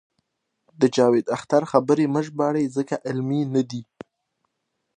د 0.79 0.81
جاوید 0.95 1.25
اختر 1.35 1.63
خبرې 1.71 2.05
مه 2.13 2.21
ژباړئ 2.25 2.65
ځکه 2.77 2.95
علمي 3.07 3.41
نه 3.53 3.61
دي. 3.69 3.81